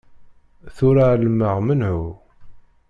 [0.75, 2.01] Tura εelmeɣ menhu.